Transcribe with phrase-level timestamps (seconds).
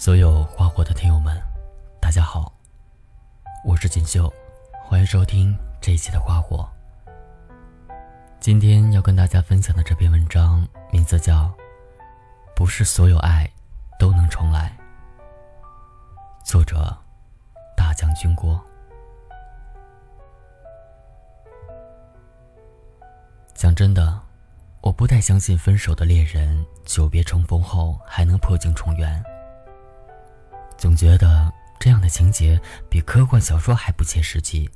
[0.00, 1.38] 所有花火的听友们，
[2.00, 2.50] 大家好，
[3.62, 4.32] 我是锦绣，
[4.82, 6.66] 欢迎收听这一期的花火。
[8.40, 11.44] 今天要跟大家分享的这篇文章名字叫
[12.56, 13.46] 《不是所有爱
[13.98, 14.74] 都能重来》，
[16.46, 16.96] 作者
[17.76, 18.58] 大将军郭。
[23.52, 24.18] 讲真的，
[24.80, 29.22] 我不太相信分手的恋人久别重逢后还能破镜重圆。
[30.80, 32.58] 总觉得这样的情节
[32.88, 34.66] 比科幻小说还不切实际，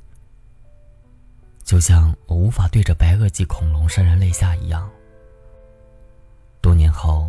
[1.63, 4.87] 就像我无法对着白垩纪恐龙潸然泪下一样。
[6.61, 7.27] 多年后，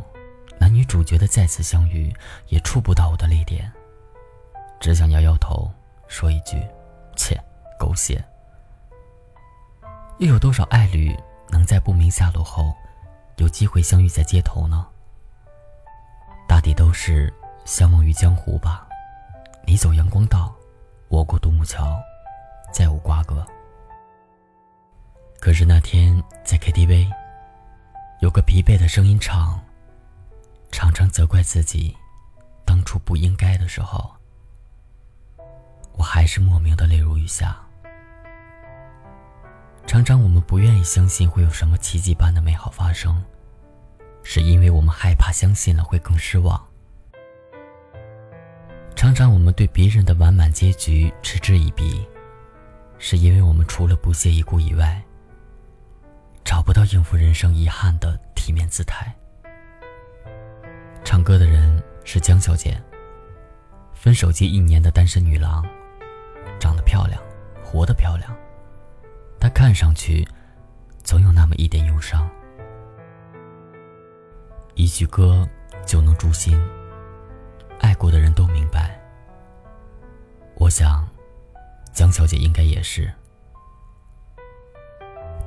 [0.60, 2.14] 男女主角的再次相遇
[2.48, 3.72] 也触不到我的泪点，
[4.78, 5.72] 只想摇摇头，
[6.06, 6.62] 说一句
[7.16, 7.42] ：“切，
[7.78, 8.22] 狗血。”
[10.20, 11.18] 又有多少爱侣
[11.48, 12.74] 能在不明下落后，
[13.38, 14.86] 有机会相遇在街头呢？
[16.46, 17.32] 大抵都是。
[17.66, 18.86] 相忘于江湖吧，
[19.66, 20.54] 你走阳光道，
[21.08, 22.00] 我过独木桥，
[22.72, 23.44] 再无瓜葛。
[25.40, 27.10] 可是那天在 KTV，
[28.20, 29.60] 有个疲惫的声音唱，
[30.70, 31.94] 常常责怪自己，
[32.64, 34.14] 当初不应该的时候，
[35.94, 37.60] 我还是莫名的泪如雨下。
[39.88, 43.20] 常常我们不愿意相信会有什么奇迹般的美好发生，
[44.22, 46.64] 是因为我们害怕相信了会更失望。
[49.16, 52.06] 常常我们对别人的完满结局嗤之以鼻，
[52.98, 55.02] 是因为我们除了不屑一顾以外，
[56.44, 59.10] 找不到应付人生遗憾的体面姿态。
[61.02, 62.78] 唱歌的人是江小姐，
[63.94, 65.64] 分手近一年的单身女郎，
[66.60, 67.18] 长得漂亮，
[67.64, 68.30] 活得漂亮，
[69.40, 70.28] 她看上去
[71.02, 72.28] 总有那么一点忧伤。
[74.74, 75.48] 一句歌
[75.86, 76.62] 就能诛心。
[77.80, 78.94] 爱过的人都明白。
[80.58, 81.06] 我想，
[81.92, 83.12] 江小姐应该也是。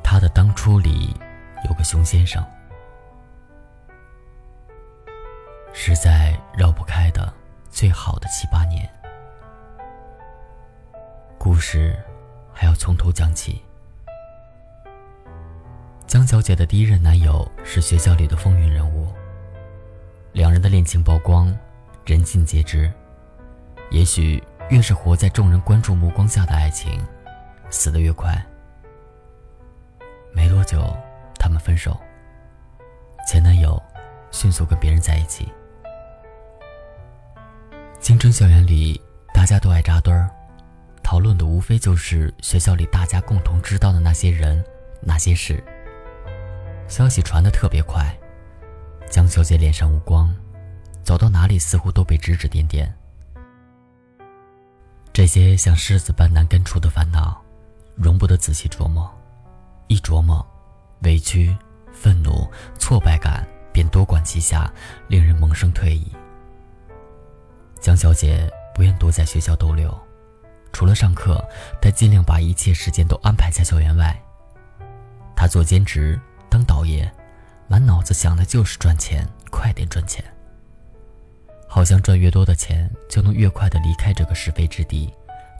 [0.04, 1.16] 她的当初里
[1.68, 2.46] 有个熊先生，
[5.74, 7.34] 实在绕不开的
[7.72, 8.88] 最好的七八年。
[11.40, 11.98] 故事
[12.54, 13.62] 还要从头讲起。
[16.06, 19.12] 江小姐的第一任男友是学校里的风云人物，
[20.34, 21.54] 两人的恋情曝光。
[22.06, 22.92] 人尽皆知，
[23.92, 27.04] 也许越是活在众人关注目光下的爱情，
[27.72, 28.34] 死得越快。
[30.32, 30.96] 没多久，
[31.40, 32.00] 他们分手。
[33.28, 33.82] 前男友
[34.30, 35.52] 迅速跟别人在一起。
[38.00, 39.02] 青春校园里，
[39.34, 40.30] 大家都爱扎堆儿，
[41.04, 44.64] 讨论的无非就是学校里大家共同知道的那些人、
[45.02, 45.64] 那些事。
[46.88, 48.16] 消息传得特别快，
[49.10, 50.32] 江小姐脸上无光。
[51.04, 52.96] 走到哪里，似乎都被指指点点。
[55.20, 57.44] 这些像狮子般难根除的烦恼，
[57.94, 59.14] 容不得仔细琢磨。
[59.88, 60.42] 一琢磨，
[61.02, 61.54] 委屈、
[61.92, 64.72] 愤怒、挫败感便多管齐下，
[65.10, 66.10] 令人萌生退意。
[67.82, 69.94] 江小姐不愿多在学校逗留，
[70.72, 71.46] 除了上课，
[71.82, 74.18] 她尽量把一切时间都安排在校园外。
[75.36, 76.18] 她做兼职，
[76.50, 77.12] 当导爷，
[77.68, 80.24] 满脑子想的就是赚钱，快点赚钱。
[81.72, 85.14] 好像赚越多的钱，就能越快的离开这个是非之地，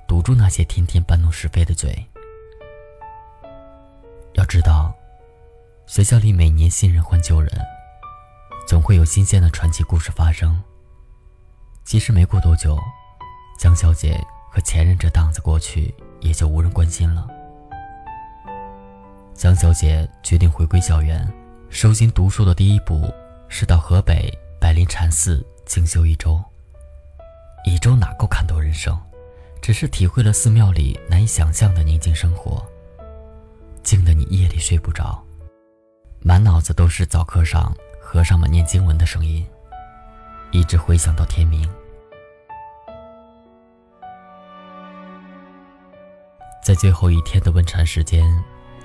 [0.08, 2.04] 堵住那些天天搬弄是非的嘴。
[4.34, 4.92] 要知道，
[5.86, 7.50] 学校里每年新人换旧人，
[8.68, 10.60] 总会有新鲜的传奇故事发生。
[11.86, 12.76] 其实没过多久，
[13.60, 14.20] 江小姐
[14.52, 17.28] 和前任这档子过去，也就无人关心了。
[19.36, 21.32] 江小姐决定回归校园，
[21.70, 23.14] 收心读书的第一步
[23.48, 25.46] 是到河北白灵禅寺。
[25.70, 26.44] 静修一周，
[27.64, 29.00] 一周哪够看透人生？
[29.62, 32.66] 只是体会了寺庙里难以想象的宁静生活，
[33.84, 35.24] 静得你夜里睡不着，
[36.22, 39.46] 满脑子都是早课上和尚们念经文的声音，
[40.50, 41.70] 一直回想到天明。
[46.64, 48.26] 在最后一天的问禅时间，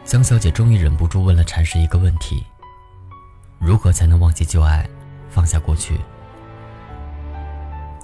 [0.04, 2.44] 江小姐终于忍不住问了禅师一个问题：
[3.58, 4.87] 如何才能忘记旧爱，
[5.30, 5.98] 放下过去？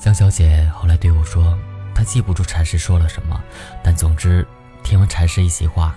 [0.00, 1.56] 江小姐后来对我说
[1.94, 3.38] ：“她记不住禅师说了什么，
[3.84, 4.46] 但总之，
[4.82, 5.94] 听完禅师一席话，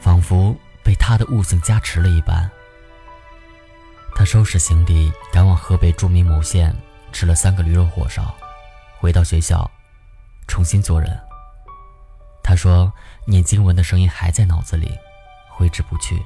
[0.00, 0.54] 仿佛
[0.84, 2.48] 被他的悟性加持了一般。”
[4.14, 6.72] 她收拾行李，赶往河北著名某县，
[7.10, 8.32] 吃了三个驴肉火烧，
[9.00, 9.68] 回到学校，
[10.46, 11.20] 重新做人。
[12.44, 12.92] 她说
[13.26, 14.96] ：“念经文的声音还在脑子里，
[15.48, 16.24] 挥之不去，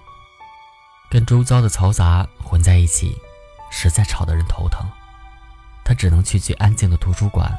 [1.08, 3.16] 跟周遭的嘈杂混在一起，
[3.70, 4.86] 实在吵得人头疼。”
[5.84, 7.52] 他只能去最安静的图书馆，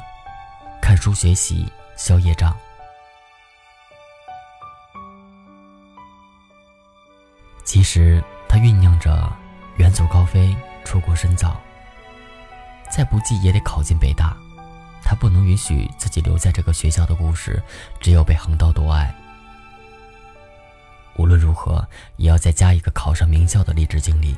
[0.82, 2.56] 看书学习，消业障。
[7.64, 9.32] 其实他酝酿着
[9.76, 11.60] 远走高飞，出国深造。
[12.90, 14.36] 再不济也得考进北大。
[15.02, 17.62] 他不能允许自己留在这个学校的故事，
[18.00, 19.14] 只有被横刀夺爱。
[21.16, 21.86] 无论如何，
[22.16, 24.36] 也要再加一个考上名校的励志经历。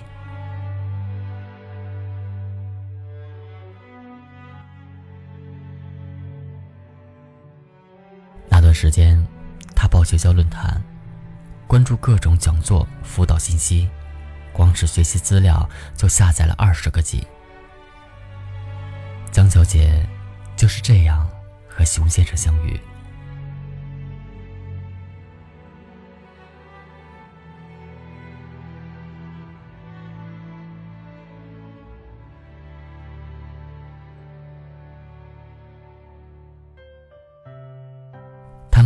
[8.78, 9.20] 时间，
[9.74, 10.80] 他报学校论坛，
[11.66, 13.88] 关注各种讲座、辅导信息，
[14.52, 17.26] 光是学习资料就下载了二十个 G。
[19.32, 20.06] 江小姐。
[20.58, 21.24] 就是这样，
[21.68, 22.80] 和熊先生相遇。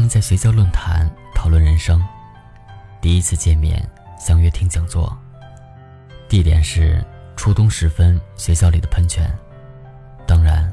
[0.03, 2.05] 们在学校论坛讨论人生，
[3.01, 3.89] 第一次见面
[4.19, 5.17] 相约听讲座，
[6.29, 7.05] 地点是
[7.37, 9.33] 初冬时分学校里的喷泉，
[10.27, 10.71] 当然。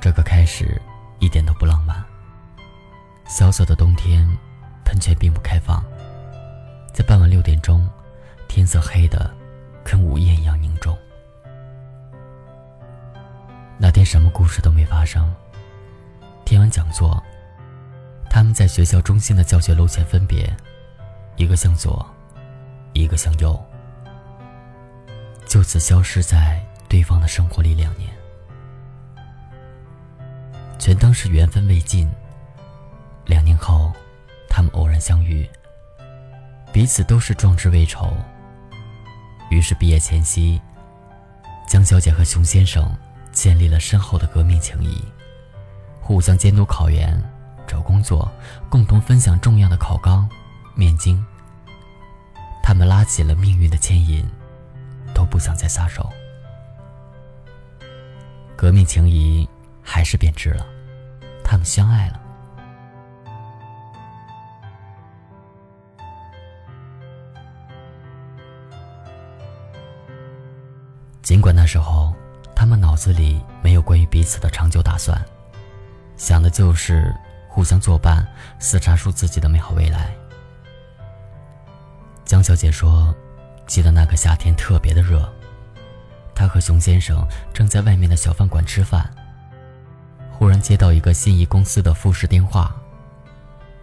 [0.00, 0.80] 这个开始
[1.20, 2.02] 一点都不浪漫。
[3.28, 4.26] 萧瑟的冬天，
[4.82, 5.84] 喷泉并不开放。
[6.92, 7.88] 在傍晚六点钟，
[8.48, 9.30] 天色黑的
[9.84, 10.96] 跟午夜一样凝重。
[13.78, 15.32] 那天什么故事都没发生。
[16.46, 17.22] 听完讲座，
[18.34, 20.50] 他们在学校中心的教学楼前分别，
[21.36, 22.02] 一个向左，
[22.94, 23.62] 一个向右，
[25.46, 26.58] 就此消失在
[26.88, 28.10] 对方的生活里两年。
[30.78, 32.10] 全当是缘分未尽。
[33.26, 33.92] 两年后，
[34.48, 35.46] 他们偶然相遇，
[36.72, 38.16] 彼此都是壮志未酬。
[39.50, 40.58] 于是毕业前夕，
[41.68, 42.90] 江小姐和熊先生
[43.30, 45.04] 建立了深厚的革命情谊，
[46.00, 47.22] 互相监督考研、
[47.72, 48.30] 找工作，
[48.68, 50.28] 共同分享重要的考纲、
[50.74, 51.24] 面经。
[52.62, 54.22] 他们拉起了命运的牵引，
[55.14, 56.06] 都不想再撒手。
[58.54, 59.48] 革命情谊
[59.82, 60.66] 还是变质了。
[61.42, 62.20] 他们相爱了。
[71.22, 72.12] 尽管那时候
[72.54, 75.18] 他们脑子里没有关于彼此的长久打算，
[76.18, 77.14] 想的就是
[77.52, 78.26] 互相作伴，
[78.58, 80.10] 厮杀出自己的美好未来。
[82.24, 83.14] 江小姐说
[83.68, 85.30] ：“记得那个夏天特别的热，
[86.34, 89.06] 她和熊先生正在外面的小饭馆吃饭。”
[90.32, 92.74] 忽然接到一个心仪公司的复试电话，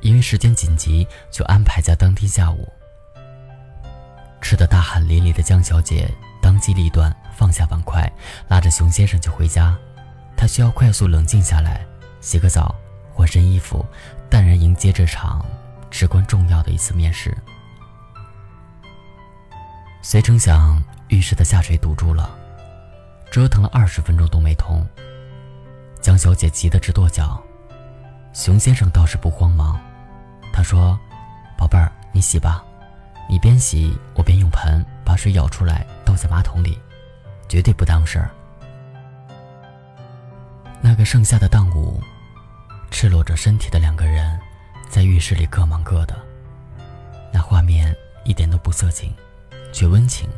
[0.02, 2.68] 因为时间紧急，就安排在当天下午。
[4.42, 6.12] 吃的大汗淋漓的江小姐
[6.42, 8.12] 当机立断，放下碗筷，
[8.48, 9.78] 拉着熊先生就回家。
[10.36, 11.86] 她需要快速冷静下来，
[12.20, 12.76] 洗个澡，
[13.20, 13.86] 换身衣服，
[14.30, 15.46] 淡然迎接这场
[15.92, 17.38] 至关重要的一次面试。
[20.02, 22.30] 谁成想，浴室的下水堵住了，
[23.30, 24.88] 折腾了二十分钟都没通。
[26.00, 27.44] 江小姐急得直跺脚，
[28.32, 29.78] 熊先生倒是不慌忙，
[30.54, 30.98] 他说
[31.60, 32.64] ：“宝贝儿，你洗吧，
[33.30, 36.80] 你边洗我边用盆把水舀出来倒在马桶里，
[37.50, 38.32] 绝对不耽误事儿。”
[40.80, 42.02] 那个盛夏的当午，
[42.92, 44.38] 赤裸着身体的两个人，
[44.90, 46.20] 在浴室里各忙各的，
[47.32, 49.16] 那画面一点都不色情，
[49.72, 50.30] 却温情。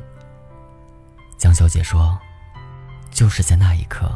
[1.37, 2.19] 江小姐说
[3.09, 4.15] ：“就是在那一刻。”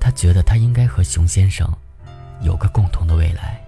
[0.00, 1.70] 她觉得她应该和熊先生
[2.40, 3.62] 有个共同的未来。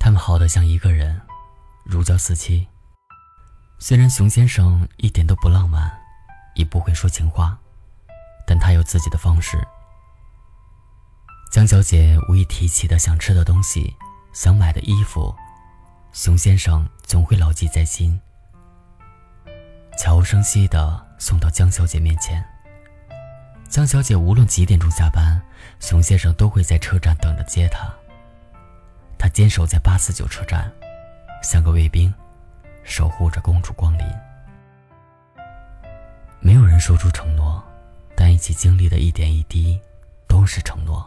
[0.00, 1.20] 他们好的像一个人，
[1.84, 2.66] 如胶似漆。
[3.82, 5.90] 虽然熊先生一点都不浪漫，
[6.54, 7.58] 也不会说情话，
[8.46, 9.58] 但他有自己的方式。
[11.50, 13.96] 江小姐无意提起的想吃的东西，
[14.34, 15.34] 想买的衣服，
[16.12, 18.20] 熊先生总会牢记在心。
[19.98, 22.44] 悄无声息地送到江小姐面前。
[23.66, 25.40] 江小姐无论几点钟下班，
[25.80, 27.90] 熊先生都会在车站等着接她。
[29.18, 30.70] 他坚守在八四九车站，
[31.42, 32.12] 像个卫兵，
[32.82, 34.04] 守护着公主光临。
[36.40, 37.62] 没有人说出承诺，
[38.16, 39.78] 但一起经历的一点一滴，
[40.26, 41.04] 都是承诺。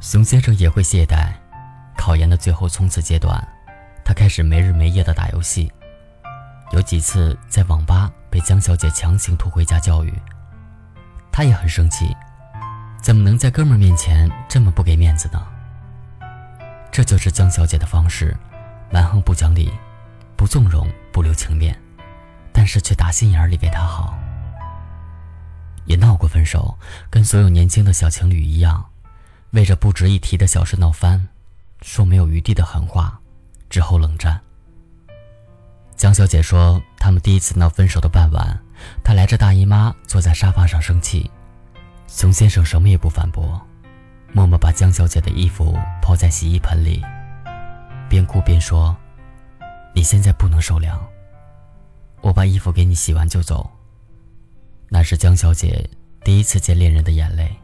[0.00, 1.32] 熊先生也会懈怠，
[1.96, 3.36] 考研的最后冲刺阶段。
[4.04, 5.70] 他开始没日没夜的打游戏，
[6.72, 10.14] 有几次在网吧被江小姐强行拖回家教育，
[11.30, 12.16] 他也很生气，
[13.02, 15.46] 怎么能在哥们面前这么不给面子呢？
[16.98, 18.36] 这就是江小姐的方式，
[18.90, 19.72] 蛮横不讲理，
[20.34, 21.80] 不纵容不留情面，
[22.52, 24.18] 但是却打心眼里为他好。
[25.84, 26.76] 也闹过分手，
[27.08, 28.84] 跟所有年轻的小情侣一样，
[29.50, 31.28] 为着不值一提的小事闹翻，
[31.82, 33.20] 说没有余地的狠话，
[33.70, 34.40] 之后冷战。
[35.94, 38.58] 江小姐说，他们第一次闹分手的傍晚，
[39.04, 41.30] 她来着大姨妈，坐在沙发上生气。
[42.08, 43.64] 熊先生什么也不反驳，
[44.32, 47.02] 默默把江小姐的衣服泡在洗衣盆里，
[48.08, 48.96] 边哭边说
[49.94, 51.00] ：“你现在不能受凉，
[52.20, 53.70] 我把衣服给你洗完就走。”
[54.90, 55.88] 那是江小姐
[56.24, 57.54] 第一次见恋人的眼泪。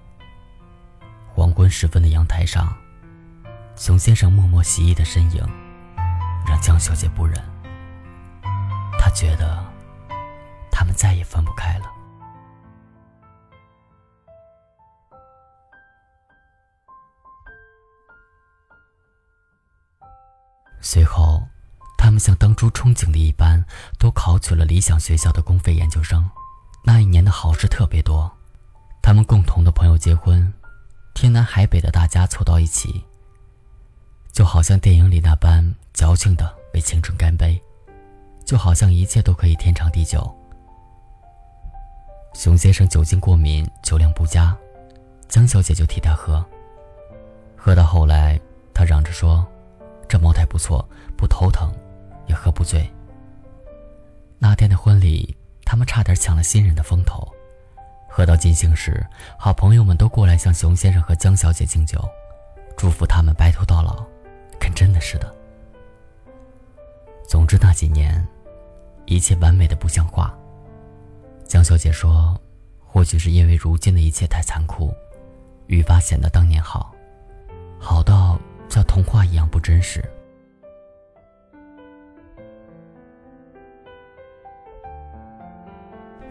[1.35, 2.75] 黄昏时分的阳台上，
[3.76, 5.42] 熊先生默默洗衣的身影，
[6.47, 7.37] 让江小姐不忍。
[8.99, 9.64] 他觉得，
[10.71, 11.93] 他们再也分不开了。
[20.84, 21.42] 随后，
[21.96, 23.64] 他们像当初憧憬的一般，
[23.98, 26.30] 都考取了理想学校的公费研究生。
[26.84, 28.30] 那一年的好事特别多，
[29.00, 30.52] 他们共同的朋友结婚，
[31.14, 33.02] 天南海北的大家凑到一起，
[34.30, 37.58] 就好像电影里那般矫情的为青春干杯。
[38.44, 40.30] 就好像一切都可以天长地久。
[42.34, 44.54] 熊先生酒精过敏，酒量不佳，
[45.30, 46.44] 江小姐就替他喝。
[47.56, 48.38] 喝到后来，
[48.74, 49.46] 他嚷着说
[50.08, 51.73] ：“这茅台不错，不头疼，
[52.26, 52.88] 也喝不醉。”
[54.38, 57.26] 那天的婚礼，他们差点抢了新人的风头。
[58.08, 59.04] 喝到尽兴时，
[59.38, 61.99] 好朋友们都过来向熊先生和江小姐敬酒，
[62.76, 64.04] 祝福他们白头到老，
[64.61, 65.34] 跟真的似的。
[67.28, 68.26] 总之那几年。
[69.06, 70.34] 一切完美的不像话。
[71.46, 72.34] 江小姐说
[72.80, 74.90] ：“或许是因为如今的一切太残酷，
[75.66, 76.90] 愈发显得当年好，
[77.78, 80.04] 好到像童话一样不真实。”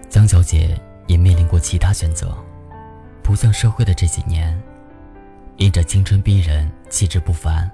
[0.10, 2.38] 江小姐也面临过其他选择，
[3.24, 4.62] 不像社会的这几年，
[5.58, 7.72] 因着青春逼人、气质不凡，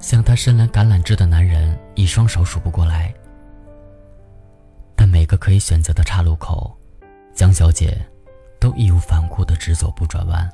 [0.00, 3.14] 像她深蓝橄榄枝的男人一双手数不过来。
[4.96, 6.76] 但每个可以选择的岔路口，
[7.32, 8.04] 江小姐
[8.58, 10.50] 都义无反顾地直走不转弯。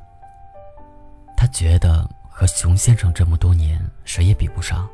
[1.35, 2.07] 她觉得
[2.41, 4.89] 和熊先生这么多年谁也比不上。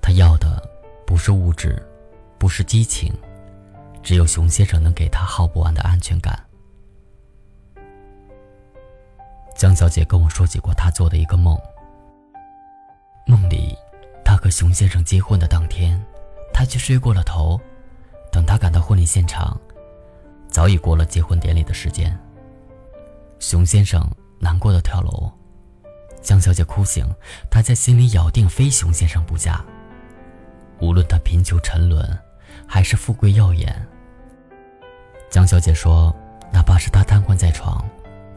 [0.00, 0.66] 他要的
[1.06, 1.76] 不是物质，
[2.38, 3.12] 不是激情，
[4.02, 6.42] 只有熊先生能给他耗不完的安全感。
[9.54, 11.54] 江小姐跟我说起过她做的一个梦。
[13.26, 13.76] 梦里，
[14.24, 16.02] 她和熊先生结婚的当天，
[16.50, 17.60] 她却睡过了头。
[18.32, 19.60] 等他赶到婚礼现场，
[20.48, 22.18] 早已过了结婚典礼的时间。
[23.38, 24.02] 熊先生
[24.38, 25.30] 难过的跳楼，
[26.22, 27.04] 江小姐哭醒，
[27.50, 29.64] 她在心里咬定非熊先生不嫁。
[30.80, 32.18] 无论他贫穷沉沦，
[32.66, 33.86] 还是富贵耀眼。
[35.28, 36.14] 江小姐说，
[36.52, 37.84] 哪怕是他瘫痪在床，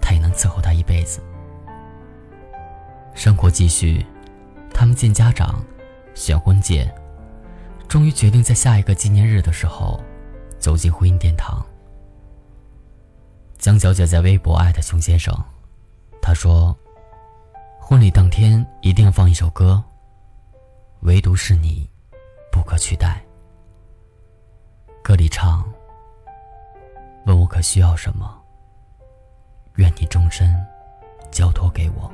[0.01, 1.21] 她也能伺候他一辈子。
[3.15, 4.05] 生活继续，
[4.73, 5.63] 他们见家长，
[6.13, 6.93] 选婚戒。
[7.87, 10.03] 终于决定在下一个纪念日的时候，
[10.59, 11.65] 走进婚姻殿堂。
[13.57, 15.33] 江小姐在微博艾特熊先生，
[16.21, 16.77] 她说
[17.85, 19.83] ：“婚礼当天一定放一首歌，
[21.01, 21.85] 唯独是你，
[22.49, 23.21] 不可取代。”
[25.03, 25.61] 歌里唱
[27.27, 28.41] ：“问我可需要什么，
[29.75, 30.55] 愿你终身
[31.29, 32.09] 交托给我。”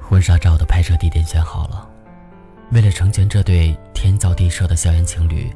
[0.00, 1.90] 婚纱照的拍摄地点选好了，
[2.70, 5.52] 为了成全这对天造地设的校园情侣，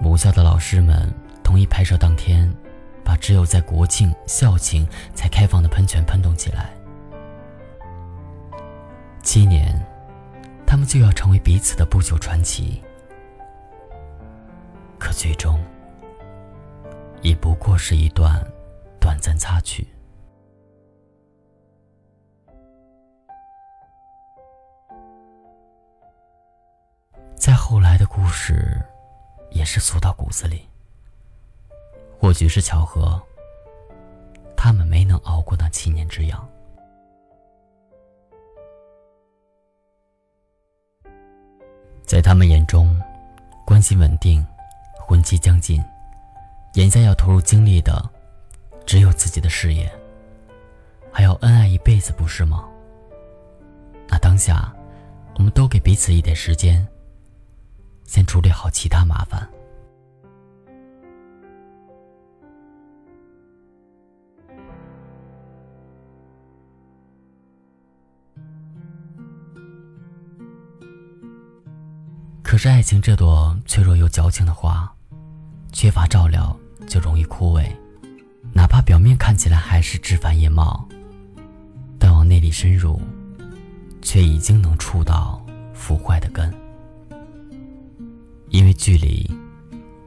[0.00, 1.08] 母校的老师们
[1.44, 2.52] 同意拍摄当天，
[3.04, 4.84] 把只有在国庆、校庆
[5.14, 6.74] 才开放的喷泉喷动起来。
[9.22, 9.80] 七年，
[10.66, 12.82] 他们就要成为彼此的不朽传奇，
[14.98, 15.56] 可最终，
[17.22, 18.44] 也不过是一段
[19.00, 19.86] 短暂插曲。
[27.68, 28.80] 后来的故事，
[29.50, 30.68] 也是俗到骨子里。
[32.16, 33.20] 或许是巧合，
[34.56, 36.48] 他们没能熬过那七年之痒。
[42.04, 42.96] 在他们眼中，
[43.66, 44.46] 关系稳定，
[45.00, 45.84] 婚期将近，
[46.74, 48.00] 眼下要投入精力的，
[48.86, 49.92] 只有自己的事业，
[51.10, 52.64] 还要恩爱一辈子，不是吗？
[54.06, 54.72] 那当下，
[55.34, 56.86] 我们都给彼此一点时间。
[58.06, 59.48] 先处理好其他麻烦。
[72.42, 74.90] 可是爱情这朵脆弱又矫情的花，
[75.72, 77.68] 缺乏照料就容易枯萎，
[78.54, 80.88] 哪怕表面看起来还是枝繁叶茂，
[81.98, 82.98] 但往内里深入，
[84.00, 85.44] 却已经能触到
[85.74, 86.50] 腐坏的根。
[88.50, 89.28] 因为距离，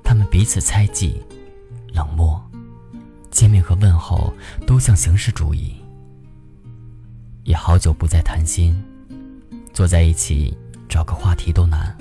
[0.03, 1.21] 他们彼此猜忌、
[1.93, 2.41] 冷漠，
[3.29, 4.33] 见面和问候
[4.65, 5.75] 都像形式主义，
[7.43, 8.75] 也好久不再谈心，
[9.73, 11.95] 坐在一起找个话题都难。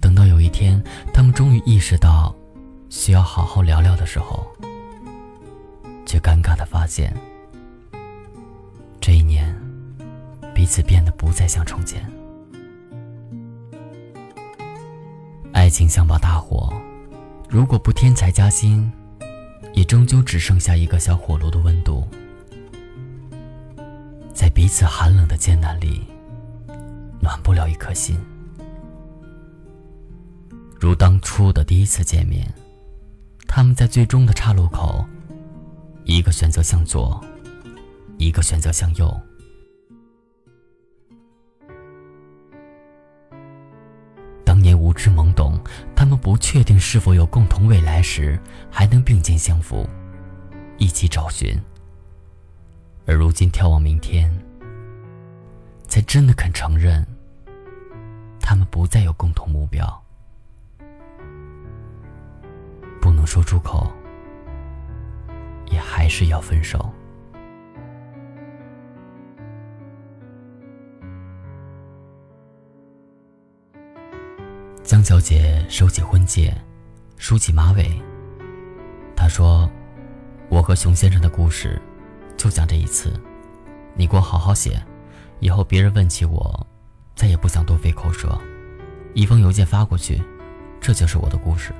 [0.00, 0.82] 等到有一天，
[1.12, 2.34] 他们终于意识到
[2.88, 4.46] 需要好好聊聊的时候，
[6.06, 7.14] 却尴尬的发现，
[9.00, 9.54] 这一年
[10.54, 12.08] 彼此变得不再像从前。
[15.68, 16.72] 爱情像把大火，
[17.46, 18.90] 如果不添柴加薪，
[19.74, 22.08] 也终究只剩下一个小火炉的温度，
[24.32, 26.06] 在彼此寒冷的艰难里，
[27.20, 28.18] 暖不了一颗心。
[30.80, 32.50] 如当初的第一次见面，
[33.46, 35.04] 他们在最终的岔路口，
[36.04, 37.22] 一个选择向左，
[38.16, 39.14] 一个选择向右。
[44.98, 45.58] 是懵懂，
[45.94, 48.38] 他们不确定是否有共同未来时，
[48.70, 49.88] 还能并肩相扶，
[50.76, 51.56] 一起找寻。
[53.06, 54.28] 而如今眺望明天，
[55.86, 57.06] 才真的肯承认，
[58.40, 59.86] 他们不再有共同目标。
[63.00, 63.90] 不能说出口，
[65.70, 66.92] 也还是要分手。
[74.98, 76.52] 江小姐收起婚戒，
[77.18, 77.88] 梳起马尾。
[79.14, 79.70] 她说
[80.50, 81.80] ：“我和熊先生的故事，
[82.36, 83.12] 就讲这一次，
[83.94, 84.82] 你给我好好写，
[85.38, 86.66] 以后别人问起我，
[87.14, 88.36] 再也不想多费口舌，
[89.14, 90.20] 一封邮件发过去，
[90.80, 91.72] 这就是我的故事。”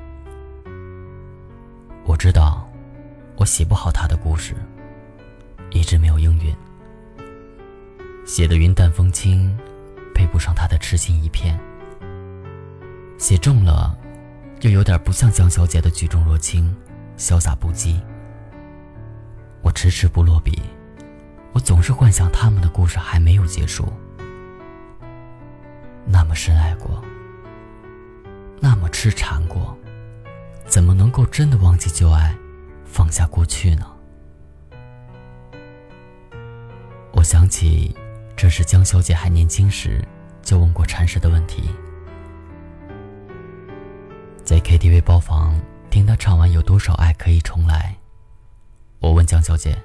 [2.06, 2.70] 我知道，
[3.34, 4.54] 我写不好他的故事，
[5.72, 6.54] 一直没有应允。
[8.24, 9.52] 写的云淡风轻，
[10.14, 11.58] 配不上他的痴心一片。
[13.18, 13.98] 写重了，
[14.60, 16.74] 又有点不像江小姐的举重若轻、
[17.18, 18.00] 潇洒不羁。
[19.60, 20.62] 我迟迟不落笔，
[21.52, 23.92] 我总是幻想他们的故事还没有结束。
[26.06, 27.02] 那么深爱过，
[28.60, 29.76] 那么痴缠过。
[30.64, 32.36] 怎么能够真的忘记旧爱，
[32.84, 33.86] 放下过去呢？
[37.12, 37.96] 我想起，
[38.36, 40.06] 这是江小姐还年轻时
[40.40, 41.68] 就问过禅师的问题。
[44.48, 47.94] 在 KTV 包房听他唱完《有多少爱可以重来》，
[48.98, 49.76] 我问江小姐：“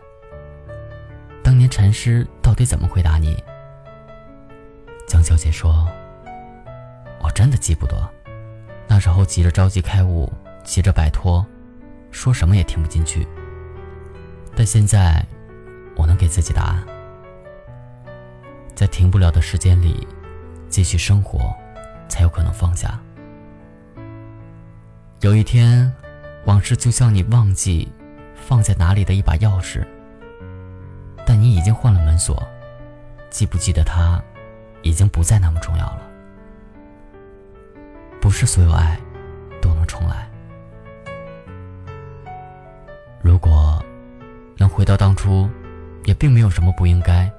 [1.44, 3.36] 当年禅师到底怎么回答你？”
[5.06, 5.86] 江小姐说
[7.22, 8.10] ：“我真的记不得，
[8.88, 10.32] 那时候急着着急开悟。”
[10.64, 11.46] 急着摆脱，
[12.10, 13.28] 说什么也听不进去。
[14.56, 15.22] 但现在，
[15.98, 16.82] 我能给自己答案：
[18.74, 20.08] 在停不了的时间里，
[20.70, 21.54] 继续生活，
[22.08, 22.98] 才有可能放下。
[25.24, 25.90] 有一天，
[26.44, 27.90] 往事就像你忘记
[28.36, 29.82] 放在哪里的一把钥匙，
[31.26, 32.46] 但你已经换了门锁，
[33.30, 34.22] 记不记得它，
[34.82, 36.02] 已经不再那么重要了。
[38.20, 39.00] 不是所有爱，
[39.62, 40.30] 都能重来。
[43.22, 43.82] 如果
[44.58, 45.50] 能回到当初，
[46.04, 47.32] 也并没有什么不应该。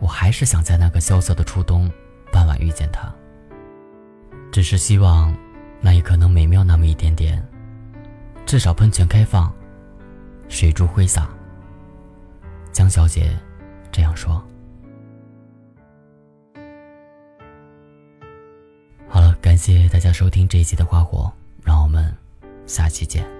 [0.00, 1.88] 我还是想在那个萧瑟的初冬
[2.32, 3.14] 傍晚遇见他。
[4.50, 5.32] 只是希望
[5.80, 7.42] 那也可能美妙那么一点点，
[8.44, 9.52] 至少喷泉开放，
[10.48, 11.28] 水珠挥洒。
[12.72, 13.36] 江小姐
[13.90, 14.42] 这样说。
[19.08, 21.32] 好了，感谢大家收听这一期的花火，
[21.64, 22.14] 让我们
[22.66, 23.39] 下期见。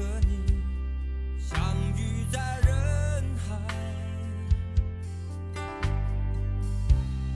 [0.00, 0.62] 和你
[1.38, 1.60] 相
[1.94, 3.54] 遇在人海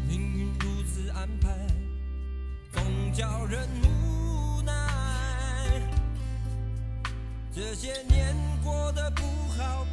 [0.09, 1.51] 命运如此安排
[2.73, 4.73] 总叫人无奈。
[7.55, 9.23] 这些年过得不
[9.59, 9.87] 好